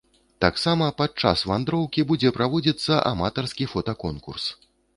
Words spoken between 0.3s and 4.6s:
Таксама пад час вандроўкі будзе праводзіцца аматарскі фотаконкурс.